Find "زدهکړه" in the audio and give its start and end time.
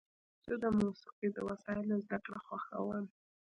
2.05-2.39